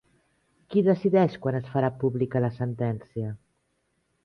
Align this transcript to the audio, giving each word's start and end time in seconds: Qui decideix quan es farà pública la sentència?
Qui 0.71 0.81
decideix 0.87 1.35
quan 1.43 1.59
es 1.59 1.69
farà 1.75 1.93
pública 2.05 2.43
la 2.47 2.51
sentència? 2.57 3.31